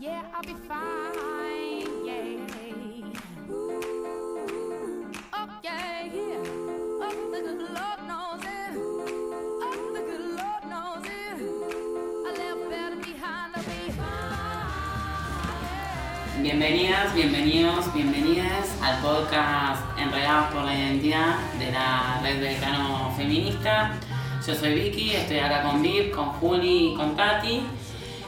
[0.00, 1.86] Yeah, I'll be fine.
[2.04, 2.24] Yeah.
[5.32, 6.42] Oh, yeah, yeah.
[7.02, 8.74] Oh, the good Lord knows it.
[9.62, 11.38] Oh, the good Lord knows it.
[12.26, 13.54] I left better behind.
[13.54, 14.82] I'll be fine.
[16.42, 23.92] Bienvenidas, bienvenidos, bienvenidas al podcast Enredados por la Identidad de la Red Belgrano Feminista.
[24.46, 27.62] Yo soy Vicky, estoy acá con Viv, con Juli y con Tati.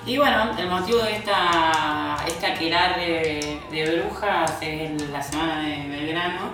[0.06, 2.54] Y bueno, el motivo de esta, esta
[2.96, 6.52] de, de brujas es la semana de Belgrano.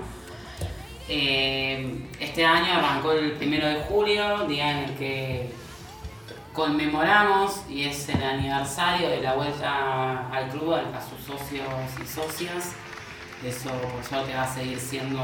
[1.08, 5.50] Eh, este año arrancó el primero de julio, día en el que
[6.54, 11.66] conmemoramos y es el aniversario de la vuelta al club a a sus socios
[12.02, 12.72] y socias.
[13.44, 15.20] Eso por suerte va a seguir siendo,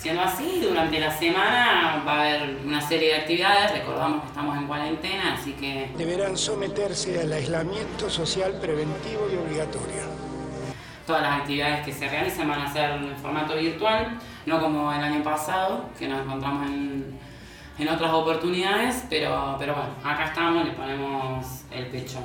[0.00, 0.60] siendo así.
[0.66, 3.72] Durante la semana va a haber una serie de actividades.
[3.72, 10.02] Recordamos que estamos en cuarentena, así que deberán someterse al aislamiento social preventivo y obligatorio.
[11.06, 15.02] todas las actividades que se realicen van a ser en formato virtual, no como el
[15.02, 17.18] año pasado, que nos encontramos en,
[17.78, 22.18] en otras oportunidades, pero, pero bueno, acá estamos, le ponemos el pecho.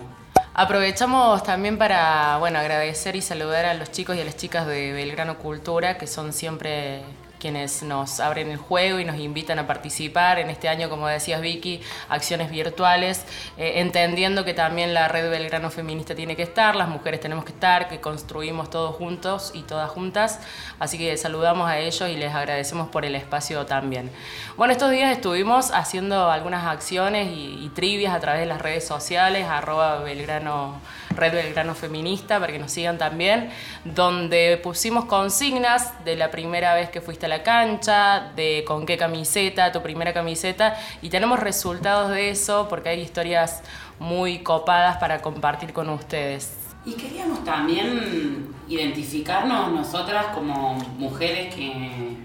[0.54, 4.94] Aprovechamos también para bueno, agradecer y saludar a los chicos y a las chicas de
[4.94, 7.02] Belgrano Cultura, que son siempre
[7.46, 10.40] quienes nos abren el juego y nos invitan a participar.
[10.40, 11.80] En este año, como decías Vicky,
[12.10, 13.24] acciones virtuales,
[13.56, 17.52] eh, entendiendo que también la red Belgrano Feminista tiene que estar, las mujeres tenemos que
[17.52, 20.40] estar, que construimos todos juntos y todas juntas.
[20.80, 24.10] Así que saludamos a ellos y les agradecemos por el espacio también.
[24.58, 28.88] Bueno, estos días estuvimos haciendo algunas acciones y, y trivias a través de las redes
[28.88, 33.52] sociales, arroba Belgrano, Red Belgrano Feminista, para que nos sigan también,
[33.84, 38.98] donde pusimos consignas de la primera vez que fuiste a la cancha, de con qué
[38.98, 43.62] camiseta, tu primera camiseta, y tenemos resultados de eso porque hay historias
[44.00, 46.58] muy copadas para compartir con ustedes.
[46.86, 52.16] Y queríamos también identificarnos nosotras como mujeres que,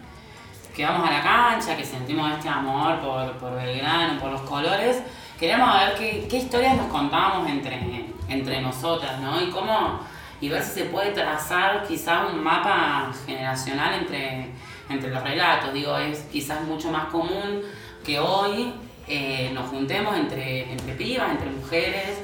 [0.75, 5.03] que vamos a la cancha, que sentimos este amor por, por Belgrano, por los colores.
[5.39, 9.41] Queríamos ver qué, qué historias nos contábamos entre, entre nosotras, ¿no?
[9.41, 10.01] Y cómo,
[10.43, 14.51] y ver si se puede trazar quizás un mapa generacional entre,
[14.91, 15.73] entre los relatos.
[15.73, 17.63] Digo, es quizás mucho más común
[18.05, 18.73] que hoy
[19.09, 22.19] eh, nos juntemos entre, entre pibas, entre mujeres,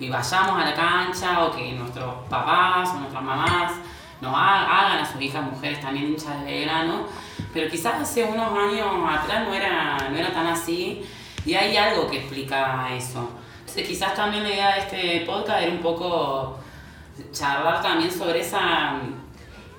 [0.00, 3.72] y vayamos a la cancha, o que nuestros papás o nuestras mamás
[4.20, 7.06] nos ha- hagan a sus hijas mujeres también hinchas de Belgrano,
[7.52, 11.04] pero quizás hace unos años atrás no era, no era tan así,
[11.44, 13.28] y hay algo que explica eso.
[13.60, 16.58] Entonces, quizás también la idea de este podcast era un poco
[17.32, 18.92] charlar también sobre esa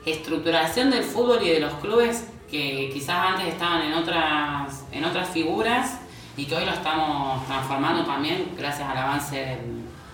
[0.06, 5.30] estructuración del fútbol y de los clubes que quizás antes estaban en otras, en otras
[5.30, 6.00] figuras
[6.36, 9.60] y que hoy lo estamos transformando también gracias al avance del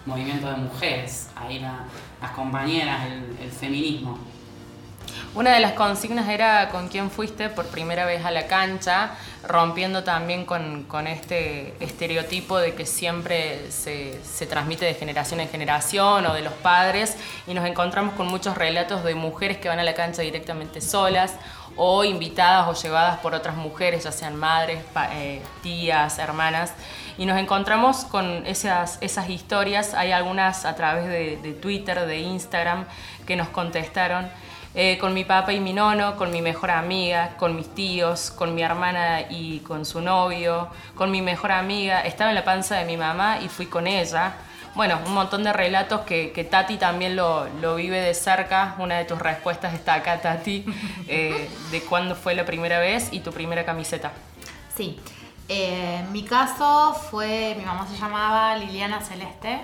[0.06, 1.86] movimiento de mujeres, ahí la-
[2.22, 3.02] las compañeras,
[3.42, 4.18] el feminismo.
[5.36, 9.12] Una de las consignas era con quién fuiste por primera vez a la cancha,
[9.46, 14.18] rompiendo también con, este estereotipo de que siempre se,
[14.50, 17.18] transmite de generación en generación o de los padres.
[17.48, 21.34] Y nos encontramos con muchos relatos de mujeres que van a la cancha directamente solas
[21.76, 24.80] o invitadas o llevadas por otras mujeres, ya sean madres,
[25.12, 26.72] eh, tías, hermanas,
[27.18, 32.20] y nos encontramos con esas, esas historias, hay algunas a través de, de Twitter, de
[32.20, 32.86] Instagram,
[33.28, 34.30] que nos contestaron
[34.76, 38.54] eh, con mi papá y mi nono, con mi mejor amiga, con mis tíos, con
[38.54, 42.02] mi hermana y con su novio, con mi mejor amiga.
[42.02, 44.34] Estaba en la panza de mi mamá y fui con ella.
[44.76, 48.76] Bueno, un montón de relatos que, que Tati también lo, lo vive de cerca.
[48.78, 50.66] Una de tus respuestas está acá, Tati,
[51.08, 54.12] eh, de cuándo fue la primera vez y tu primera camiseta.
[54.76, 55.00] Sí.
[55.48, 59.62] Eh, mi caso fue, mi mamá se llamaba Liliana Celeste,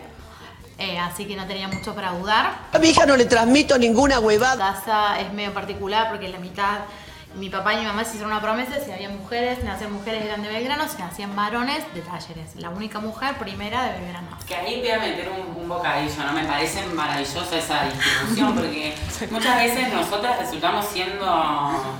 [0.78, 2.60] eh, así que no tenía mucho para dudar.
[2.74, 4.74] A mi hija no le transmito ninguna La huevada.
[4.74, 6.80] casa es medio particular porque la mitad,
[7.36, 10.42] mi papá y mi mamá se hicieron una promesa, si había mujeres, nacían mujeres eran
[10.42, 12.56] de Belgrano, si nacían varones de Talleres.
[12.56, 14.38] La única mujer primera de Belgrano.
[14.48, 16.34] Que ahí voy a meter un, un bocadillo, ¿no?
[16.34, 18.96] Me parece maravillosa esa distribución porque
[19.30, 21.98] muchas veces nosotras resultamos siendo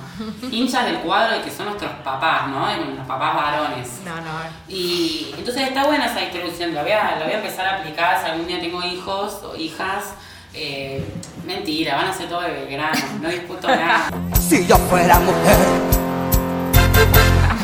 [0.50, 2.66] hinchas del cuadro de que son nuestros papás, ¿no?
[2.76, 3.88] Los papás varones.
[4.04, 4.38] No, no.
[4.68, 8.20] Y entonces está buena esa distribución, la voy a, la voy a empezar a aplicar
[8.22, 10.14] si algún día tengo hijos o hijas.
[10.54, 11.02] Eh,
[11.44, 14.10] mentira, van a ser todo de Belgrano, no disputo nada.
[14.40, 15.56] Si yo fuera mujer.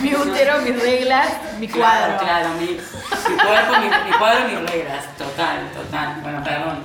[0.00, 1.28] Mi útero, mis reglas,
[1.58, 2.18] mi cuadro.
[2.18, 5.04] Claro, claro, mi, mi cuerpo, mi, mi cuadro, mis reglas.
[5.16, 6.20] Total, total.
[6.22, 6.78] Bueno, perdón.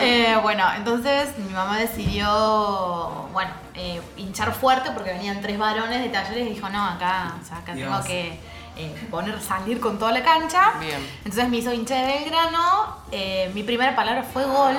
[0.00, 6.08] Eh, bueno, entonces mi mamá decidió, bueno, eh, hinchar fuerte porque venían tres varones de
[6.08, 7.88] talleres y dijo, no, acá, o sea, acá Dios.
[7.88, 8.38] tengo que
[8.76, 10.72] eh, poner, salir con toda la cancha.
[10.80, 10.98] Bien.
[11.18, 12.96] Entonces me hizo hincha de Belgrano.
[13.12, 14.74] eh, mi primera palabra fue gol.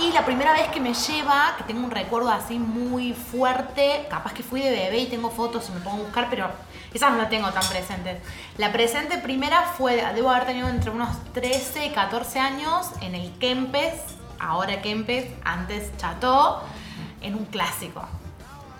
[0.00, 4.32] Y la primera vez que me lleva, que tengo un recuerdo así muy fuerte, capaz
[4.32, 6.48] que fui de bebé y tengo fotos y me pongo a buscar, pero
[6.94, 8.18] esas no las tengo tan presentes.
[8.56, 13.30] La presente primera fue, debo haber tenido entre unos 13 y 14 años en el
[13.38, 14.00] Kempes,
[14.38, 16.60] ahora Kempes, antes Chateau,
[17.20, 18.02] en un clásico.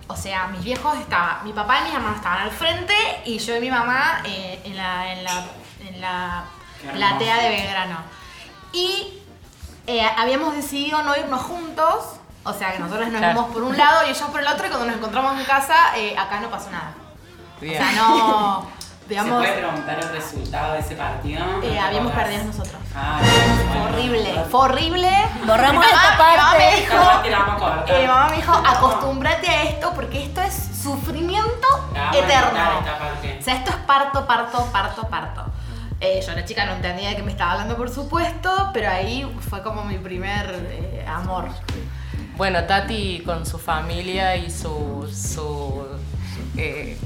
[0.07, 2.95] O sea, mis viejos estaban, mi papá y mis hermanos estaban al frente
[3.25, 5.45] y yo y mi mamá eh, en la, en la,
[5.87, 6.43] en la
[6.81, 7.97] Qué platea de Belgrano.
[8.73, 9.20] Y
[9.99, 12.05] eh, habíamos decidido no irnos juntos,
[12.43, 13.33] o sea que nosotros nos Claro.
[13.33, 15.75] íbamos por un lado y ellos por el otro y cuando nos encontramos en casa,
[15.97, 16.93] eh, acá no pasó nada.
[17.59, 17.81] Bien.
[17.81, 18.67] O sea, no,
[19.01, 21.45] ¿Se digamos, puede preguntar el resultado de ese partido?
[21.45, 22.75] ¿No eh, habíamos perdido nosotros.
[22.95, 23.19] Ah,
[23.71, 24.45] Fue horrible, bueno.
[24.49, 25.11] fue horrible.
[25.45, 26.75] Borramos Mi mamá- esta mi mamá me parte.
[26.81, 31.67] dijo, parte eh, mi mamá me dijo, acostúmbrate a esto porque esto es sufrimiento
[32.13, 32.59] eterno.
[32.99, 33.37] parte.
[33.39, 35.45] O sea, esto es parto, parto, parto, parto.
[36.03, 39.23] Eh, yo la chica no entendía de qué me estaba hablando, por supuesto, pero ahí
[39.49, 41.49] fue como mi primer eh, amor.
[42.37, 45.85] Bueno, Tati con su familia y su, su,
[46.57, 46.97] eh,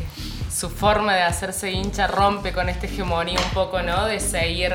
[0.49, 4.05] su forma de hacerse hincha rompe con esta hegemonía un poco, ¿no?
[4.05, 4.73] De seguir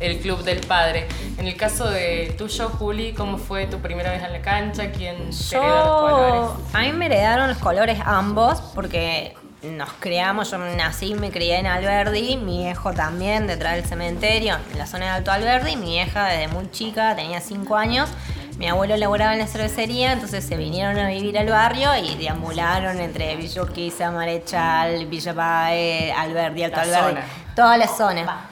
[0.00, 1.08] el club del padre.
[1.38, 4.90] En el caso de tuyo, Juli, ¿cómo fue tu primera vez en la cancha?
[4.90, 6.74] ¿Quién te heredó los colores?
[6.74, 11.58] A mí me heredaron los colores ambos porque nos criamos, yo nací y me crié
[11.58, 15.90] en Alberdi, mi viejo también detrás del cementerio, en la zona de Alto Alberdi, mi
[15.90, 18.08] vieja desde muy chica, tenía 5 años,
[18.58, 23.00] mi abuelo laboraba en la cervecería, entonces se vinieron a vivir al barrio y deambularon
[23.00, 27.24] entre Villa Urquiza, Marechal, Villa Pae, Alberdi, Alto La Alberdi, zona.
[27.54, 28.48] toda la zona.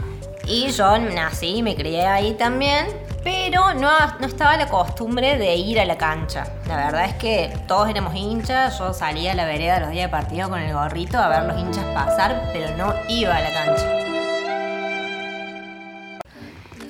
[0.47, 2.87] Y yo nací y me crié ahí también,
[3.23, 3.91] pero no,
[4.21, 6.47] estaba la costumbre de ir a la cancha.
[6.67, 10.09] La verdad es que todos éramos hinchas, yo salía a la vereda los días de
[10.11, 14.01] partido con el gorrito a ver los hinchas pasar, pero no iba a la cancha.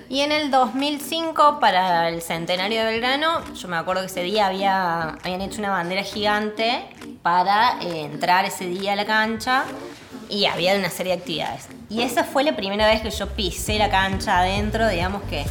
[0.08, 4.48] Y en el 2005, para el centenario de Belgrano, yo me acuerdo que ese día
[4.48, 6.84] había, habían hecho una bandera gigante
[7.22, 9.64] para eh, entrar ese día a la cancha
[10.28, 11.68] y había una serie de actividades.
[11.88, 15.44] Y esa fue la primera vez que yo pisé la cancha adentro, digamos que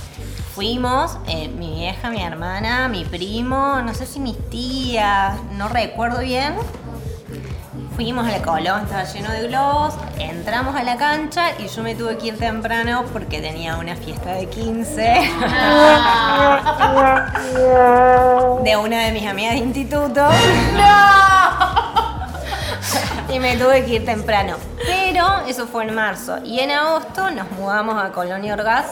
[0.59, 6.19] fuimos, eh, mi vieja, mi hermana, mi primo, no sé si mis tías, no recuerdo
[6.19, 6.53] bien.
[7.95, 11.95] Fuimos a la Colón, estaba lleno de globos, entramos a la cancha y yo me
[11.95, 15.01] tuve que ir temprano porque tenía una fiesta de 15
[18.61, 20.27] de una de mis amigas de instituto.
[23.31, 24.55] Y me tuve que ir temprano.
[24.83, 26.39] Pero eso fue en marzo.
[26.43, 28.87] Y en agosto nos mudamos a Colonia Orgaz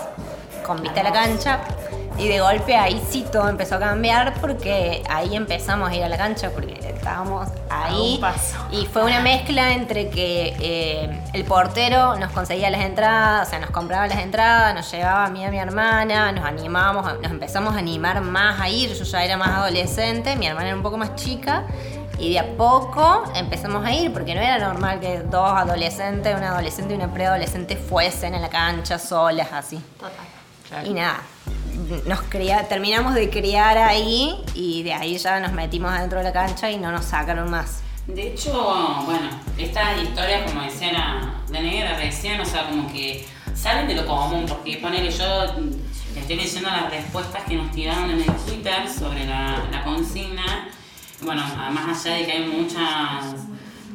[0.67, 1.59] con vista a la cancha.
[2.19, 6.09] Y de golpe ahí sí todo empezó a cambiar porque ahí empezamos a ir a
[6.09, 8.17] la cancha porque estábamos ahí.
[8.19, 8.57] paso.
[8.71, 13.59] Y fue una mezcla entre que eh, el portero nos conseguía las entradas, o sea,
[13.59, 17.31] nos compraba las entradas, nos llevaba a mí y a mi hermana, nos animábamos, nos
[17.31, 18.93] empezamos a animar más a ir.
[18.93, 21.65] Yo ya era más adolescente, mi hermana era un poco más chica.
[22.17, 26.49] Y de a poco empezamos a ir, porque no era normal que dos adolescentes, una
[26.49, 29.79] adolescente y una preadolescente fuesen a la cancha solas, así.
[29.99, 30.25] Total.
[30.85, 31.21] Y nada,
[32.05, 36.33] nos cría, terminamos de criar ahí y de ahí ya nos metimos adentro de la
[36.33, 37.81] cancha y no nos sacaron más.
[38.07, 38.51] De hecho,
[39.05, 43.95] bueno, estas historias, como decía la, la negra recién, o sea, como que salen de
[43.95, 45.43] lo común, porque ponele yo,
[46.15, 50.69] estoy leyendo las respuestas que nos tiraron en el Twitter sobre la, la consigna.
[51.21, 53.35] Bueno, además allá de que hay muchas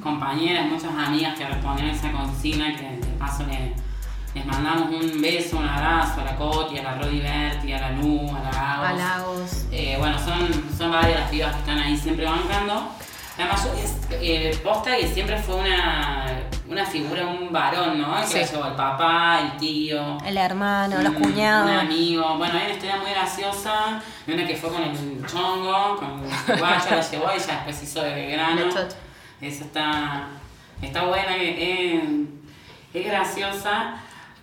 [0.02, 3.72] compañeras, muchas amigas que respondieron a esa consigna, que de paso le-
[4.34, 7.90] les mandamos un beso, un abrazo a la Coti, a la Rodi Berti, a la
[7.90, 8.86] Lu, a la Gagos.
[9.00, 9.64] Halagos.
[9.70, 12.88] Eh, bueno, son, son varias las pibas que están ahí siempre bancando.
[13.38, 16.26] La mayoría es eh, posta que siempre fue una,
[16.68, 18.14] una figura, un varón, ¿no?
[18.20, 18.52] Que Sí.
[18.54, 20.18] llevó el papá, el tío.
[20.24, 21.70] El hermano, los un- cuñados.
[21.70, 22.36] Un amigo.
[22.36, 24.00] Bueno, hay una historia muy graciosa.
[24.26, 26.22] de Una que fue con el chongo, con
[26.54, 28.96] el guacho, la llevó y ya después hizo de chocho.
[29.40, 30.26] Esa está,
[30.82, 32.02] está buena, es,
[32.94, 33.94] es graciosa.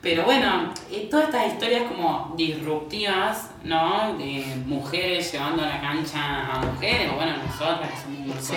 [0.01, 4.17] Pero bueno, eh, todas estas historias como disruptivas, ¿no?
[4.17, 8.53] De mujeres llevando a la cancha a mujeres, o bueno, nosotras que somos un Sí.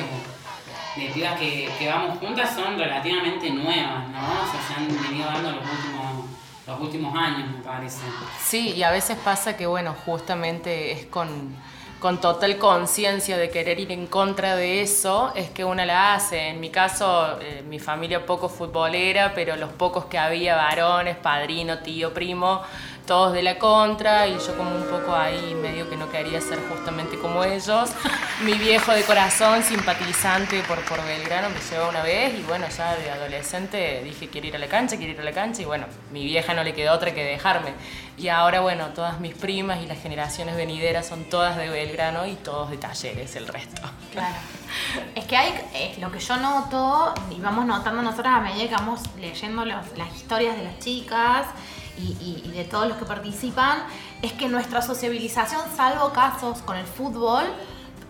[0.96, 4.18] de, de pibas que, que vamos juntas son relativamente nuevas, ¿no?
[4.20, 6.26] O sea, se han venido dando los últimos,
[6.66, 8.02] los últimos años, me parece.
[8.40, 11.56] Sí, y a veces pasa que, bueno, justamente es con,
[12.02, 16.48] con total conciencia de querer ir en contra de eso, es que una la hace.
[16.48, 21.78] En mi caso, eh, mi familia poco futbolera, pero los pocos que había, varones, padrino,
[21.78, 22.60] tío, primo,
[23.06, 26.58] todos de la contra y yo como un poco ahí medio que no quería ser
[26.68, 27.90] justamente como ellos.
[28.44, 32.96] Mi viejo de corazón, simpatizante por, por Belgrano, me llevó una vez y bueno, ya
[32.96, 35.86] de adolescente dije quiero ir a la cancha, quiero ir a la cancha y bueno,
[36.10, 37.72] mi vieja no le quedó otra que dejarme.
[38.18, 42.34] Y ahora bueno, todas mis primas y las generaciones venideras son todas de Belgrano y
[42.34, 43.82] todos de talleres el resto.
[44.12, 44.34] Claro.
[45.14, 48.74] Es que hay, eh, lo que yo noto, y vamos notando nosotras a medida que
[48.74, 51.46] vamos leyendo las historias de las chicas
[51.98, 53.82] y- y de todos los que participan,
[54.22, 57.44] es que nuestra sociabilización, salvo casos con el fútbol,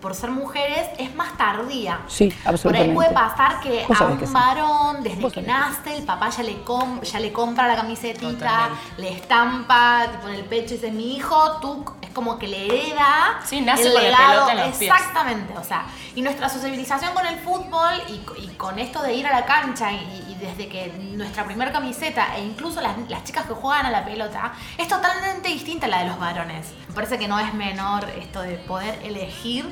[0.03, 2.01] por ser mujeres, es más tardía.
[2.07, 2.93] Sí, Por ahí absolutamente.
[2.93, 4.33] puede pasar que Vos a un que sí.
[4.33, 8.27] varón, desde Vos que nace, el papá ya le, com- ya le compra la camisetita,
[8.29, 8.79] Totalmente.
[9.01, 12.65] le estampa, tipo en el pecho, y dice, mi hijo, tú, es como que le
[12.67, 14.31] hereda Sí, nace el con la legado.
[14.45, 14.91] pelota en los pies.
[14.91, 19.25] Exactamente, o sea, y nuestra sociabilización con el fútbol y, y con esto de ir
[19.25, 23.45] a la cancha y, y desde que nuestra primera camiseta e incluso las, las chicas
[23.45, 26.67] que juegan a la pelota es totalmente distinta a la de los varones.
[26.89, 29.65] Me parece que no es menor esto de poder elegir,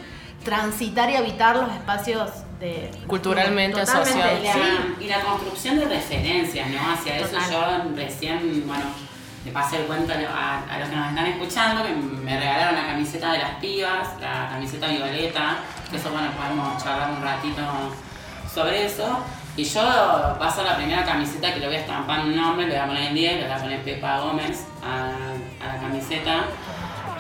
[0.44, 2.30] transitar y habitar los espacios
[2.60, 4.40] de Culturalmente asociados.
[4.40, 4.60] Y la, sí.
[5.02, 6.92] y la construcción de referencias, ¿no?
[6.94, 7.52] Hacia eso Total.
[7.52, 8.84] yo recién, bueno,
[9.46, 12.40] le pasé el cuento a, lo- a- a los que nos están escuchando, que me
[12.40, 15.58] regalaron la camiseta de las pibas, la camiseta violeta,
[15.90, 17.62] que eso, bueno, podemos charlar un ratito
[18.54, 19.18] sobre eso.
[19.58, 22.68] Y yo va a ser la primera camiseta que le voy a estampar un nombre,
[22.68, 25.10] le voy a poner el 10, le voy a poner Pepa Gómez a,
[25.66, 26.44] a la camiseta,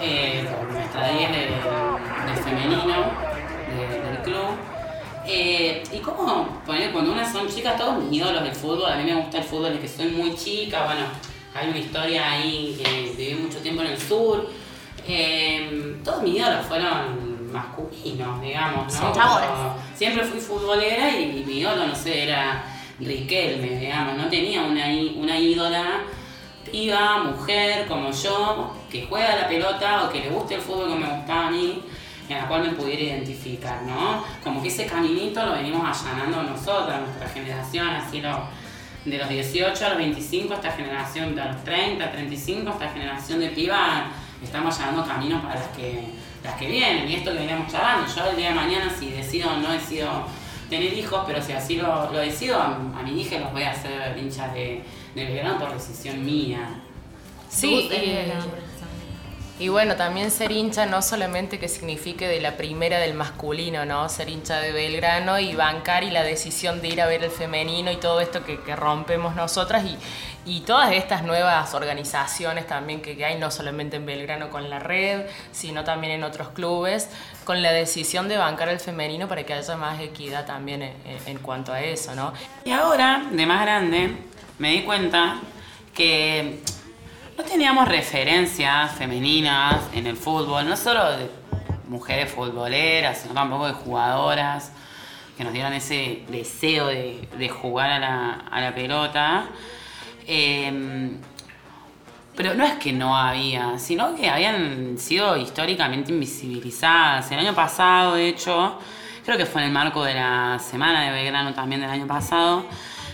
[0.01, 4.49] eh, por nuestra 10 de, de femenino de- del club.
[5.27, 9.03] Eh, y como poner cuando unas son chicas, todos mis ídolos del fútbol, a mí
[9.03, 11.01] me gusta el fútbol desde que soy muy chica, bueno,
[11.53, 14.49] hay una historia ahí que viví mucho tiempo en el sur.
[15.07, 19.11] Eh, todos mis ídolos fueron masculinos, digamos, ¿no?
[19.11, 22.63] Como siempre fui futbolera y mi ídolo, no sé, era
[22.99, 26.01] Riquelme, digamos, no tenía una, una ídola
[26.71, 30.97] piba, mujer como yo, que juega la pelota o que le guste el fútbol como
[30.97, 31.81] me gustaba a mí,
[32.27, 34.23] en la cual me pudiera identificar, ¿no?
[34.43, 38.43] Como que ese caminito lo venimos allanando nosotras, nuestra generación, así lo,
[39.05, 43.49] de los 18 a los 25, esta generación de los 30, 35, esta generación de
[43.49, 44.05] piba,
[44.43, 46.03] estamos allanando caminos para las que,
[46.43, 49.51] las que vienen, y esto que veníamos charlando, yo el día de mañana si decido
[49.51, 50.09] o no decido
[50.69, 53.71] tener hijos, pero si así lo, lo decido, a, a mi hija los voy a
[53.71, 54.83] hacer hinchas de,
[55.15, 56.81] de Belgrano por decisión mía.
[57.49, 58.31] Sí, eh,
[59.61, 64.09] y bueno, también ser hincha no solamente que signifique de la primera del masculino, ¿no?
[64.09, 67.91] Ser hincha de Belgrano y bancar y la decisión de ir a ver el femenino
[67.91, 69.95] y todo esto que, rompemos nosotras y,
[70.51, 75.27] y todas estas nuevas organizaciones también que, hay, no solamente en Belgrano con la red,
[75.51, 77.07] sino también en otros clubes,
[77.43, 80.91] con la decisión de bancar el femenino para que haya más equidad también
[81.27, 82.33] en cuanto a eso, ¿no?
[82.65, 84.09] Y ahora, de más grande,
[84.57, 85.39] me di cuenta
[85.93, 86.63] que
[87.37, 91.29] no teníamos referencias femeninas en el fútbol, no solo de
[91.87, 94.71] mujeres futboleras, sino tampoco de jugadoras
[95.37, 99.45] que nos dieran ese deseo de, de jugar a la, a la pelota.
[100.27, 101.11] Eh,
[102.35, 107.29] pero no es que no había, sino que habían sido históricamente invisibilizadas.
[107.31, 108.79] El año pasado, de hecho,
[109.25, 112.65] creo que fue en el marco de la Semana de Belgrano también del año pasado,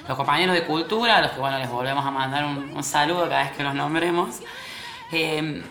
[0.07, 3.43] los compañeros de cultura, a los que bueno, les volvemos a mandar un, saludo cada
[3.43, 4.39] vez que los nombremos,
[5.11, 5.63] eh,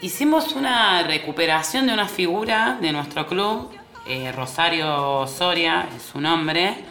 [0.00, 3.70] hicimos una recuperación de una figura de nuestro club,
[4.06, 6.84] eh, Rosario Soria es su nombre,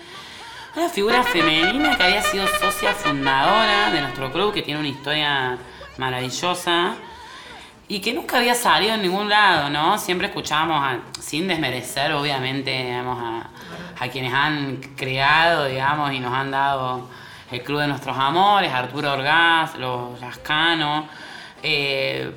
[0.76, 5.58] una figura femenina que había sido socia fundadora de nuestro club, que tiene una historia
[5.98, 6.96] maravillosa
[7.88, 9.98] y que nunca había salido en ningún lado, ¿no?
[9.98, 16.34] Siempre escuchábamos, a- sin desmerecer, obviamente, digamos, a, a quienes han creado, digamos, y nos
[16.34, 17.08] han dado
[17.52, 21.08] el Club de Nuestros Amores, Arturo Orgaz, los Lascano,
[21.62, 22.32] eh,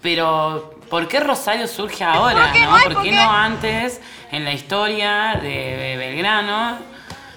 [0.00, 2.70] pero ¿por qué Rosario surge ahora, no?
[2.94, 4.00] ¿Por qué no antes,
[4.32, 6.76] en la historia de Belgrano,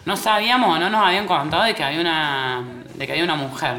[0.06, 2.62] no sabíamos o no nos habían contado de que había una,
[2.94, 3.76] de que había una mujer?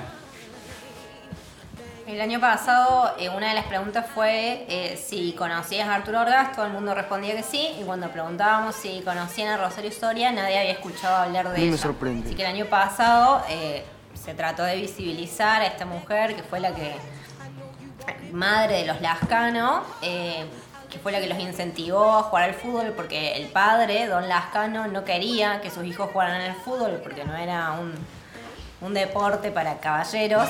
[2.08, 6.52] El año pasado, eh, una de las preguntas fue eh, si conocías a Arturo Orgaz,
[6.56, 10.58] todo el mundo respondía que sí, y cuando preguntábamos si conocían a Rosario Soria, nadie
[10.58, 11.76] había escuchado hablar de A mí me ella.
[11.76, 12.28] sorprende.
[12.28, 13.84] Así que el año pasado eh,
[14.14, 16.94] se trató de visibilizar a esta mujer, que fue la que,
[18.32, 23.32] madre de los Lascano, que fue la que los incentivó a jugar al fútbol, porque
[23.34, 27.72] el padre, don Lascano, no quería que sus hijos jugaran al fútbol, porque no era
[27.72, 27.92] un,
[28.80, 30.48] un deporte para caballeros.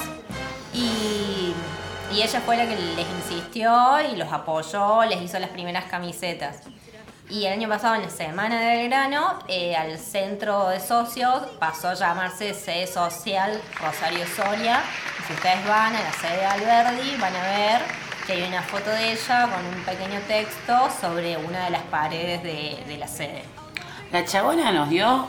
[0.75, 1.48] Y,
[2.13, 6.63] y ella fue la que les insistió y los apoyó, les hizo las primeras camisetas.
[7.31, 11.89] Y el año pasado, en la Semana de Belgrano, eh, al centro de socios pasó
[11.89, 14.81] a llamarse Sede Social Rosario Soria.
[15.21, 17.83] Y si ustedes van a la sede de Alberdi, van a ver
[18.27, 22.43] que hay una foto de ella con un pequeño texto sobre una de las paredes
[22.43, 23.43] de, de la sede.
[24.11, 25.29] La chabona nos dio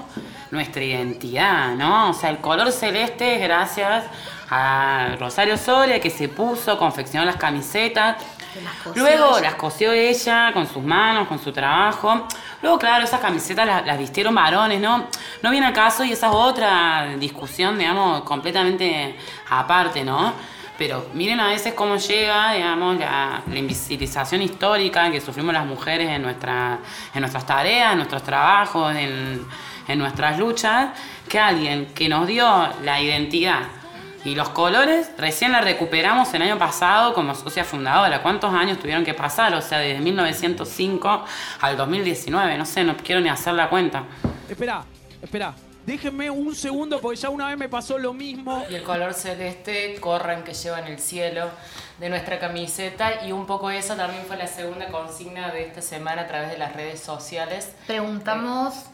[0.51, 2.11] nuestra identidad, ¿no?
[2.11, 4.05] O sea, el color celeste es gracias
[4.49, 8.17] a Rosario Soria que se puso, confeccionó las camisetas.
[8.63, 9.41] Las Luego ella.
[9.41, 12.27] las cosió ella con sus manos, con su trabajo.
[12.61, 15.05] Luego, claro, esas camisetas las, las vistieron varones, ¿no?
[15.43, 19.15] No viene al caso y esa es otra discusión, digamos, completamente
[19.49, 20.33] aparte, ¿no?
[20.79, 26.09] Pero miren a veces cómo llega, digamos, la, la invisibilización histórica que sufrimos las mujeres
[26.09, 26.79] en, nuestra,
[27.13, 29.45] en nuestras tareas, en nuestros trabajos, en,
[29.87, 30.89] en nuestras luchas,
[31.27, 33.78] que alguien que nos dio la identidad
[34.25, 38.21] y los colores recién la recuperamos el año pasado como socia fundadora.
[38.21, 39.53] ¿Cuántos años tuvieron que pasar?
[39.53, 41.25] O sea, desde 1905
[41.61, 44.03] al 2019, no sé, no quiero ni hacer la cuenta.
[44.49, 44.83] Espera,
[45.21, 45.53] espera.
[45.85, 48.63] Déjenme un segundo porque ya una vez me pasó lo mismo.
[48.69, 51.49] Y el color celeste corran que lleva en el cielo
[51.99, 56.23] de nuestra camiseta y un poco esa también fue la segunda consigna de esta semana
[56.23, 57.73] a través de las redes sociales.
[57.87, 58.85] Preguntamos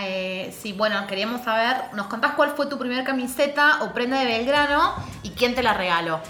[0.00, 4.26] eh, si, bueno, queríamos saber, ¿nos contás cuál fue tu primera camiseta o prenda de
[4.26, 6.20] Belgrano y quién te la regaló?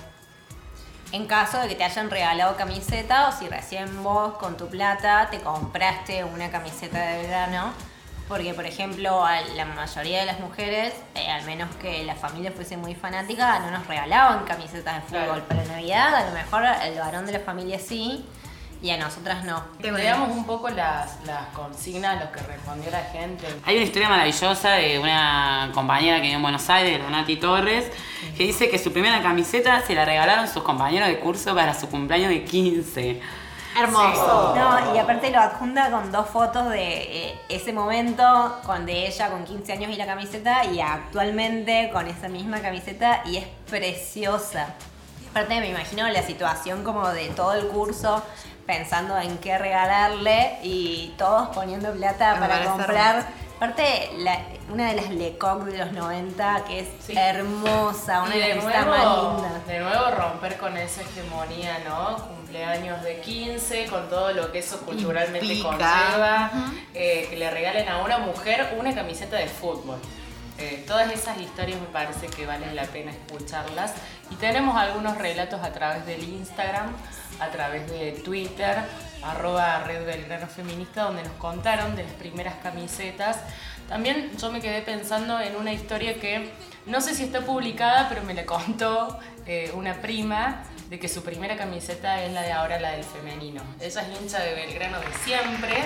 [1.13, 5.29] En caso de que te hayan regalado camiseta o si recién vos con tu plata
[5.31, 7.73] te compraste una camiseta de Belgrano,
[8.29, 12.51] porque por ejemplo a la mayoría de las mujeres, eh, al menos que la familia
[12.51, 15.43] fuese muy fanática, no nos regalaban camisetas de fútbol.
[15.43, 15.49] Claro.
[15.49, 18.25] Para Navidad a lo mejor el varón de la familia sí
[18.83, 19.63] y a nosotras no.
[19.81, 23.47] Te veamos un poco las, las consignas, lo que respondió la gente.
[23.65, 27.91] Hay una historia maravillosa de una compañera que vive en Buenos Aires, la Nati Torres,
[28.37, 31.89] que dice que su primera camiseta se la regalaron sus compañeros de curso para su
[31.89, 33.21] cumpleaños de 15.
[33.79, 34.55] Hermoso.
[34.55, 39.31] No, y aparte lo adjunta con dos fotos de eh, ese momento, con de ella
[39.31, 44.75] con 15 años y la camiseta, y actualmente con esa misma camiseta, y es preciosa.
[45.33, 48.23] Aparte me imagino la situación como de todo el curso,
[48.67, 53.27] pensando en qué regalarle, y todos poniendo plata Me para comprar.
[53.57, 57.15] Aparte, la- una de las Lecoq de los 90, que es Sí.
[57.17, 58.75] hermosa, una Y de las más
[59.23, 59.67] lindas.
[59.67, 62.17] de nuevo romper con esa hegemonía, ¿no?
[62.29, 65.69] Cumpleaños de 15, con todo lo que eso culturalmente Implica.
[65.69, 66.51] conlleva,
[66.93, 69.97] eh, que le regalen a una mujer una camiseta de fútbol.
[70.59, 73.93] Eh, todas esas historias me parece que valen la pena escucharlas.
[74.31, 76.93] Y tenemos algunos relatos a través del Instagram,
[77.41, 78.77] a través de Twitter,
[79.23, 83.39] arroba Red Belgrano Feminista, donde nos contaron de las primeras camisetas.
[83.89, 86.51] También yo me quedé pensando en una historia que
[86.87, 91.23] no sé si está publicada, pero me la contó eh, una prima de que su
[91.23, 93.63] primera camiseta es la de ahora, la del femenino.
[93.81, 95.85] Ella es hincha de Belgrano de siempre,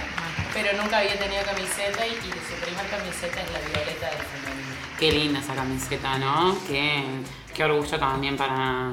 [0.52, 4.55] pero nunca había tenido camiseta y, y su primera camiseta es la violeta del femenino.
[4.98, 6.56] Qué linda esa camiseta, ¿no?
[6.66, 7.04] Qué,
[7.54, 8.92] qué orgullo también para,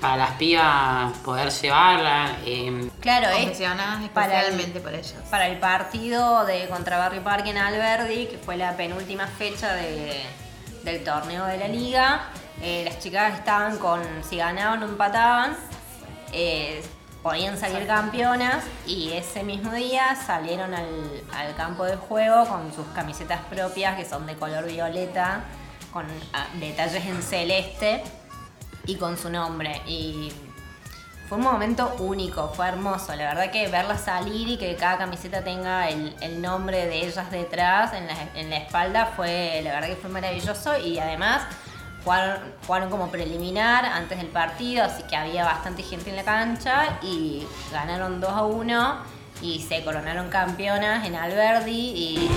[0.00, 2.36] para las pibas poder llevarla.
[2.44, 5.14] eh, Claro, es Confeccionadas para el- especialmente para ellas.
[5.30, 10.22] para el partido de contra Barrio Parque en Alberdi, que fue la penúltima fecha de-
[10.84, 12.28] del torneo de la liga.
[12.60, 15.56] Eh, las chicas estaban con, si ganaban o empataban,
[16.32, 16.82] eh,
[17.22, 20.86] podían salir campeonas y ese mismo día salieron al,
[21.34, 25.44] al campo de juego con sus camisetas propias que son de color violeta,
[25.92, 28.02] con ah, detalles en celeste
[28.86, 29.82] y con su nombre.
[29.86, 30.32] Y
[31.28, 33.14] fue un momento único, fue hermoso.
[33.14, 37.30] La verdad que verlas salir y que cada camiseta tenga el, el nombre de ellas
[37.30, 40.78] detrás, en la, en la espalda, fue, la verdad que fue maravilloso.
[40.78, 41.42] Y además
[42.04, 47.46] jugaron, como preliminar antes del partido, así que había bastante gente en la cancha y
[47.72, 48.98] ganaron 2 a 1
[49.42, 52.28] y se coronaron campeonas en Alberdi y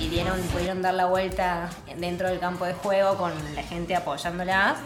[0.00, 4.78] y dieron, pudieron dar la vuelta dentro del campo de juego con la gente apoyándolas.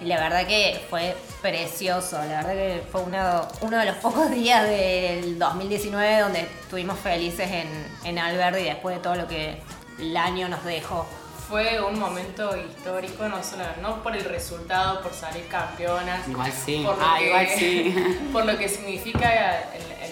[0.00, 4.30] Y la verdad que fue precioso, la verdad que fue uno, uno de los pocos
[4.30, 7.68] días del 2019 donde estuvimos felices en,
[8.04, 9.60] en Alberdi después de todo lo que
[9.98, 11.06] el año nos dejó.
[11.48, 16.82] Fue un momento histórico, no solo no por el resultado, por salir campeonas, igual sí.
[16.86, 18.28] por lo, Ah, que, igual sí.
[18.32, 19.28] por lo que significa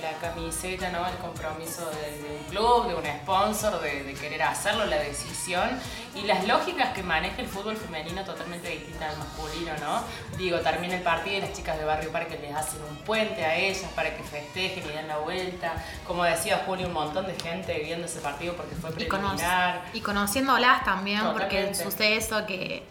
[0.03, 1.07] la camiseta, ¿no?
[1.07, 5.71] el compromiso de, de un club, de un sponsor, de, de querer hacerlo, la decisión
[6.15, 10.03] y las lógicas que maneja el fútbol femenino totalmente distintas al masculino, ¿no?
[10.37, 13.55] Digo, termina el partido y las chicas de Barrio Parque les hacen un puente a
[13.55, 15.73] ellas para que festejen y den la vuelta.
[16.07, 19.85] Como decía Julio, un montón de gente viendo ese partido porque fue Y, cono- preliminar.
[19.93, 22.83] y conociéndolas también, porque sucede eso que,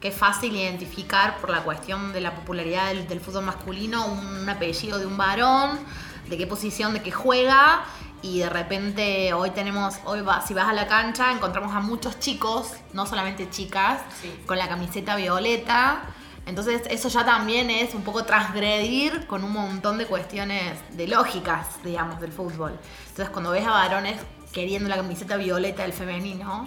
[0.00, 4.48] que es fácil identificar por la cuestión de la popularidad del, del fútbol masculino un
[4.48, 5.78] apellido de un varón
[6.28, 7.84] de qué posición, de qué juega.
[8.22, 12.18] Y de repente hoy tenemos, hoy va, si vas a la cancha, encontramos a muchos
[12.18, 14.00] chicos, no solamente chicas,
[14.46, 16.02] con la camiseta violeta.
[16.46, 21.82] Entonces eso ya también es un poco transgredir con un montón de cuestiones de lógicas,
[21.84, 22.78] digamos, del fútbol.
[23.08, 24.20] Entonces cuando ves a varones
[24.52, 26.66] queriendo la camiseta violeta del femenino,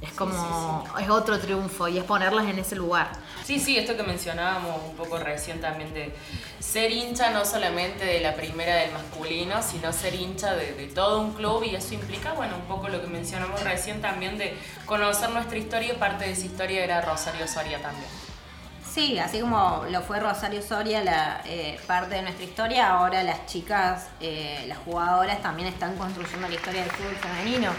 [0.00, 3.12] es como, es otro triunfo y es ponerlas en ese lugar.
[3.44, 6.14] Sí, sí, esto que mencionábamos un poco recién también de
[6.58, 11.20] ser hincha no solamente de la primera del masculino, sino ser hincha de, de todo
[11.20, 15.30] un club y eso implica, bueno, un poco lo que mencionamos recién también de conocer
[15.30, 18.08] nuestra historia y parte de esa historia era Rosario Soria también.
[18.94, 23.44] Sí, así como lo fue Rosario Soria, la eh, parte de nuestra historia, ahora las
[23.46, 27.72] chicas, eh, las jugadoras también están construyendo la historia del fútbol femenino.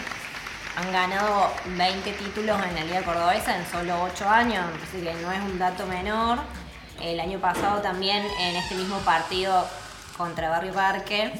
[0.77, 5.31] Han ganado 20 títulos en la Liga Cordobesa en solo 8 años, así que no
[5.31, 6.39] es un dato menor.
[7.01, 9.65] El año pasado también en este mismo partido
[10.17, 11.31] contra Barrio Parque,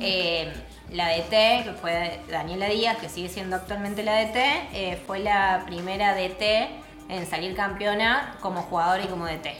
[0.00, 0.52] eh,
[0.90, 4.36] la DT, que fue Daniela Díaz, que sigue siendo actualmente la DT,
[4.72, 6.68] eh, fue la primera DT
[7.08, 9.56] en salir campeona como jugadora y como DT.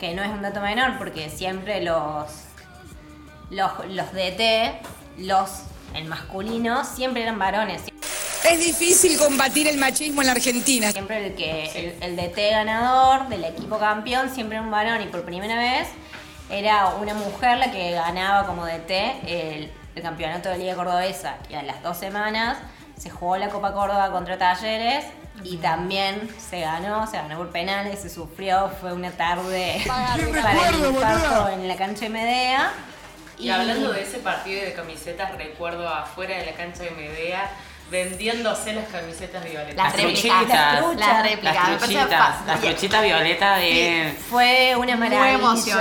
[0.00, 2.30] Que no es un dato menor porque siempre los,
[3.50, 4.80] los, los DT,
[5.18, 7.93] los, el masculino, siempre eran varones.
[8.44, 10.92] Es difícil combatir el machismo en la Argentina.
[10.92, 15.06] Siempre el que el, el DT ganador del equipo campeón siempre era un varón y
[15.06, 15.88] por primera vez
[16.50, 18.90] era una mujer la que ganaba como DT
[19.26, 22.58] el, el campeonato de Liga Cordobesa y a las dos semanas
[22.98, 25.06] se jugó la Copa Córdoba contra Talleres
[25.42, 30.16] y también se ganó, se ganó por penales, se sufrió, fue una tarde para
[30.68, 32.72] el infarto en la cancha de Medea.
[33.36, 37.50] Y hablando de ese partido de camisetas, recuerdo afuera de la cancha de Medea
[37.90, 39.76] vendiéndose las camisetas violetas.
[39.76, 40.82] Las réplicas, truchitas.
[40.82, 41.54] las las réplicas.
[41.54, 42.46] Las truchitas, fácil.
[42.46, 44.14] las truchitas violetas de...
[44.30, 45.32] Fue una maravilla.
[45.32, 45.80] emoción.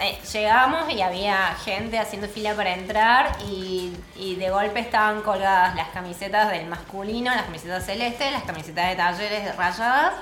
[0.00, 5.76] Eh, llegamos y había gente haciendo fila para entrar y, y de golpe estaban colgadas
[5.76, 10.14] las camisetas del masculino, las camisetas celestes, las camisetas de talleres rayadas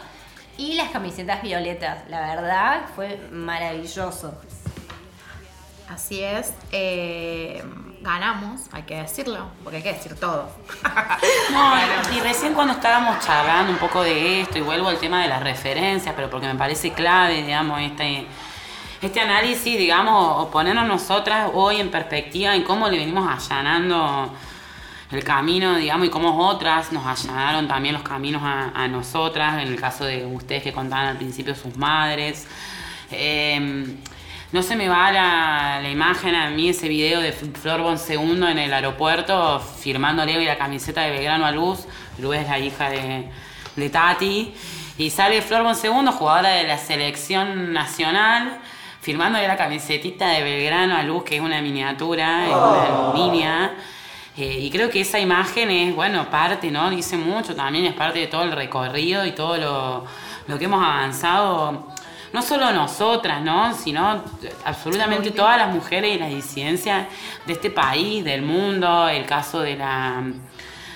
[0.59, 2.01] y las camisetas violetas.
[2.09, 4.39] La verdad fue maravilloso.
[5.89, 6.53] Así es.
[6.71, 7.63] eh,
[8.03, 10.49] ganamos, hay que decirlo, porque hay que decir todo.
[11.53, 11.75] No,
[12.15, 15.43] y recién cuando estábamos charlando un poco de esto, y vuelvo al tema de las
[15.43, 18.27] referencias, pero porque me parece clave, digamos, este,
[19.01, 24.33] este análisis, digamos, o ponernos nosotras hoy en perspectiva en cómo le venimos allanando
[25.11, 29.81] el camino, digamos, y cómo otras nos allanaron también los caminos a, nosotras, en el
[29.81, 32.47] caso de ustedes que contaban al principio sus madres.
[33.11, 33.97] Eh,
[34.53, 38.59] no se me va la, la imagen a mí, ese video de Flor Bonsegundo en
[38.59, 41.87] el aeropuerto firmándole la camiseta de Belgrano a Luz.
[42.19, 43.31] Luz es la hija de,
[43.77, 44.55] de Tati.
[44.99, 48.59] Y sale Flor Bonsegundo, jugadora de la selección nacional,
[49.01, 53.71] firmándole la camisetita de Belgrano a Luz, que es una miniatura, es una niña.
[54.37, 56.91] Eh, y creo que esa imagen es, bueno, parte, ¿no?
[56.91, 60.05] Dice mucho también, es parte de todo el recorrido y todo lo,
[60.47, 61.87] lo que hemos avanzado
[62.33, 63.75] no solo nosotras, ¿no?
[63.75, 64.23] Sino
[64.65, 67.07] absolutamente todas las mujeres y las disidencias
[67.47, 70.23] de este país, del mundo, el caso de la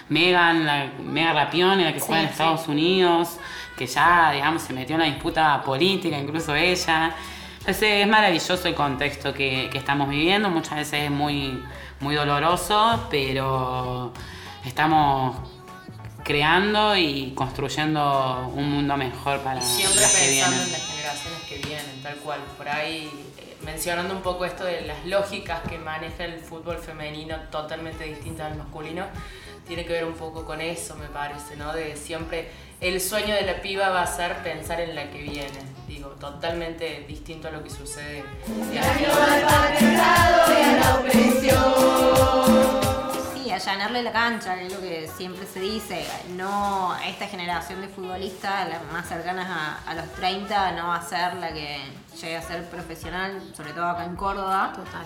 [0.09, 3.39] Megan, la Megan Rapione, la que juega en Estados Unidos,
[3.77, 7.15] que ya, digamos, se metió en una disputa política, incluso ella.
[7.59, 11.63] Entonces es maravilloso el contexto que, que estamos viviendo, muchas veces es muy,
[12.01, 14.13] muy doloroso, pero
[14.65, 15.37] estamos
[16.25, 20.96] creando y construyendo un mundo mejor para siempre las que vienen.
[21.49, 22.41] Que vienen, tal cual.
[22.57, 27.37] Por ahí, eh, mencionando un poco esto de las lógicas que maneja el fútbol femenino
[27.51, 29.07] totalmente distintas al masculino,
[29.67, 31.73] tiene que ver un poco con eso, me parece, ¿no?
[31.73, 32.49] De siempre,
[32.81, 35.77] el sueño de la piba va a ser pensar en la que viene.
[35.87, 38.25] Digo, totalmente distinto a lo que sucede.
[43.77, 46.07] Sí, allanarle la cancha, es lo que siempre se dice.
[46.35, 51.03] No, esta generación de futbolistas, las más cercanas a, a los 30, no va a
[51.03, 51.79] ser la que
[52.19, 54.73] llegue a ser profesional, sobre todo acá en Córdoba.
[54.75, 55.05] Total.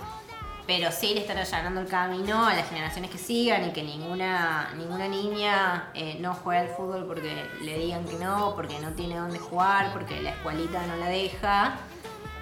[0.69, 4.71] Pero sí le están allanando el camino a las generaciones que sigan y que ninguna,
[4.77, 9.17] ninguna niña eh, no juegue al fútbol porque le digan que no, porque no tiene
[9.17, 11.75] dónde jugar, porque la escuelita no la deja.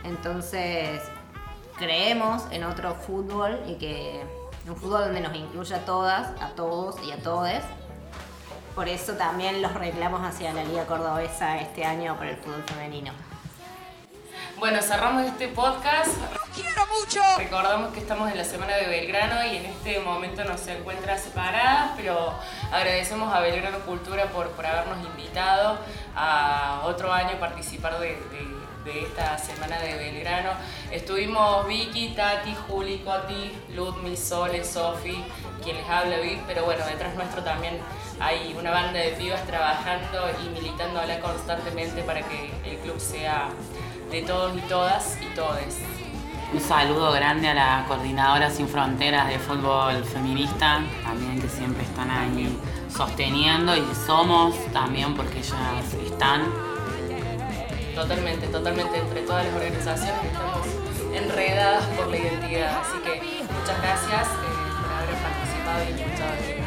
[0.04, 1.00] Entonces,
[1.78, 4.37] creemos en otro fútbol y que
[4.68, 7.62] un fútbol donde nos incluya a todas, a todos y a todes.
[8.74, 13.12] Por eso también los reclamos hacia la Liga Cordobesa este año por el fútbol femenino.
[14.58, 16.08] Bueno, cerramos este podcast.
[16.54, 17.20] ¡Quiero mucho!
[17.38, 21.16] Recordamos que estamos en la semana de Belgrano y en este momento nos se encuentra
[21.16, 22.34] separadas, pero
[22.72, 25.78] agradecemos a Belgrano Cultura por, por habernos invitado
[26.16, 30.50] a otro año participar de, de- de esta semana de Belgrano.
[30.90, 35.22] Estuvimos Vicky, Tati, Juli, Coti, Ludmi, Sole, Sofi,
[35.62, 37.78] quien les habla Vic, pero bueno, detrás nuestro también
[38.18, 43.48] hay una banda de pibas trabajando y militando constantemente para que el club sea
[44.10, 45.78] de todos y todas y todes.
[46.52, 52.10] Un saludo grande a la coordinadora Sin Fronteras de Fútbol Feminista, también que siempre están
[52.10, 56.67] ahí sosteniendo y somos también porque ellas están.
[57.98, 60.66] Totalmente, totalmente entre todas las organizaciones que estamos
[61.12, 62.78] enredadas por la identidad.
[62.78, 66.57] Así que muchas gracias eh, por haber participado y escuchado.